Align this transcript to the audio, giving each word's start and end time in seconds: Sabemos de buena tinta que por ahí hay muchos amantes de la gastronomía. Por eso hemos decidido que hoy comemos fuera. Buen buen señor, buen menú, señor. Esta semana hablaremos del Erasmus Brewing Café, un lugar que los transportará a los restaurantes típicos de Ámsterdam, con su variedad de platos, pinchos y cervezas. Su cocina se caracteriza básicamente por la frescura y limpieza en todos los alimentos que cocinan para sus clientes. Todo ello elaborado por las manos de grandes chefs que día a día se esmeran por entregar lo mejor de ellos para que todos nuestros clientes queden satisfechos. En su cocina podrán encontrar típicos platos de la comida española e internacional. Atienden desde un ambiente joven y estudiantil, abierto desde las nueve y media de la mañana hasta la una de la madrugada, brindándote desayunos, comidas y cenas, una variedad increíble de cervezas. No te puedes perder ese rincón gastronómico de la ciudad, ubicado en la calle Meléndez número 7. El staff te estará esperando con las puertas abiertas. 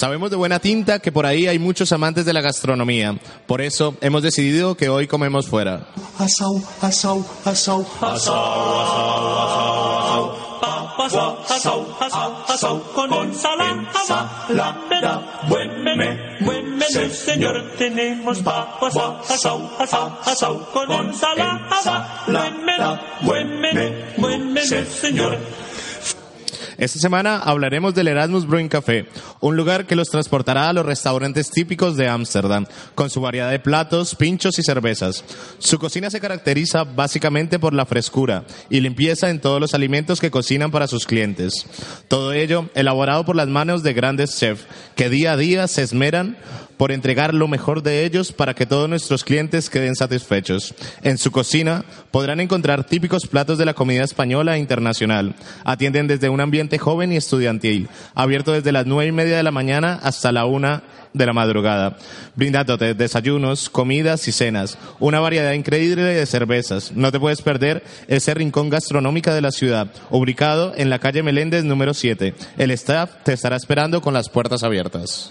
Sabemos 0.00 0.30
de 0.30 0.36
buena 0.36 0.58
tinta 0.60 0.98
que 0.98 1.12
por 1.12 1.26
ahí 1.26 1.46
hay 1.46 1.58
muchos 1.58 1.92
amantes 1.92 2.24
de 2.24 2.32
la 2.32 2.40
gastronomía. 2.40 3.18
Por 3.46 3.60
eso 3.60 3.94
hemos 4.00 4.22
decidido 4.22 4.74
que 4.74 4.88
hoy 4.88 5.06
comemos 5.06 5.46
fuera. 5.46 5.88
Buen 15.50 16.00
buen 16.72 17.20
señor, 17.22 17.62
buen 24.16 24.52
menú, 24.54 24.86
señor. 24.98 25.38
Esta 26.80 26.98
semana 26.98 27.36
hablaremos 27.36 27.94
del 27.94 28.08
Erasmus 28.08 28.46
Brewing 28.46 28.70
Café, 28.70 29.04
un 29.40 29.54
lugar 29.54 29.86
que 29.86 29.94
los 29.94 30.08
transportará 30.08 30.70
a 30.70 30.72
los 30.72 30.86
restaurantes 30.86 31.50
típicos 31.50 31.94
de 31.98 32.08
Ámsterdam, 32.08 32.64
con 32.94 33.10
su 33.10 33.20
variedad 33.20 33.50
de 33.50 33.58
platos, 33.58 34.14
pinchos 34.14 34.58
y 34.58 34.62
cervezas. 34.62 35.22
Su 35.58 35.78
cocina 35.78 36.08
se 36.08 36.20
caracteriza 36.20 36.84
básicamente 36.84 37.58
por 37.58 37.74
la 37.74 37.84
frescura 37.84 38.44
y 38.70 38.80
limpieza 38.80 39.28
en 39.28 39.42
todos 39.42 39.60
los 39.60 39.74
alimentos 39.74 40.22
que 40.22 40.30
cocinan 40.30 40.70
para 40.70 40.86
sus 40.86 41.04
clientes. 41.04 41.66
Todo 42.08 42.32
ello 42.32 42.70
elaborado 42.74 43.26
por 43.26 43.36
las 43.36 43.48
manos 43.48 43.82
de 43.82 43.92
grandes 43.92 44.38
chefs 44.38 44.64
que 44.96 45.10
día 45.10 45.32
a 45.32 45.36
día 45.36 45.68
se 45.68 45.82
esmeran 45.82 46.38
por 46.80 46.92
entregar 46.92 47.34
lo 47.34 47.46
mejor 47.46 47.82
de 47.82 48.06
ellos 48.06 48.32
para 48.32 48.54
que 48.54 48.64
todos 48.64 48.88
nuestros 48.88 49.22
clientes 49.22 49.68
queden 49.68 49.94
satisfechos. 49.94 50.74
En 51.02 51.18
su 51.18 51.30
cocina 51.30 51.84
podrán 52.10 52.40
encontrar 52.40 52.84
típicos 52.84 53.26
platos 53.26 53.58
de 53.58 53.66
la 53.66 53.74
comida 53.74 54.02
española 54.02 54.56
e 54.56 54.60
internacional. 54.60 55.34
Atienden 55.62 56.06
desde 56.06 56.30
un 56.30 56.40
ambiente 56.40 56.78
joven 56.78 57.12
y 57.12 57.18
estudiantil, 57.18 57.90
abierto 58.14 58.52
desde 58.52 58.72
las 58.72 58.86
nueve 58.86 59.10
y 59.10 59.12
media 59.12 59.36
de 59.36 59.42
la 59.42 59.50
mañana 59.50 60.00
hasta 60.02 60.32
la 60.32 60.46
una 60.46 60.82
de 61.12 61.26
la 61.26 61.34
madrugada, 61.34 61.98
brindándote 62.34 62.94
desayunos, 62.94 63.68
comidas 63.68 64.26
y 64.26 64.32
cenas, 64.32 64.78
una 65.00 65.20
variedad 65.20 65.52
increíble 65.52 66.02
de 66.02 66.24
cervezas. 66.24 66.92
No 66.92 67.12
te 67.12 67.20
puedes 67.20 67.42
perder 67.42 67.84
ese 68.08 68.32
rincón 68.32 68.70
gastronómico 68.70 69.34
de 69.34 69.42
la 69.42 69.50
ciudad, 69.50 69.88
ubicado 70.08 70.72
en 70.74 70.88
la 70.88 70.98
calle 70.98 71.22
Meléndez 71.22 71.62
número 71.62 71.92
7. 71.92 72.32
El 72.56 72.70
staff 72.70 73.10
te 73.22 73.34
estará 73.34 73.56
esperando 73.56 74.00
con 74.00 74.14
las 74.14 74.30
puertas 74.30 74.62
abiertas. 74.62 75.30